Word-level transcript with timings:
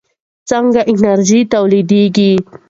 څنګه 0.49 0.81
انرژي 0.91 1.39
تولیدېږي؟ 1.53 2.31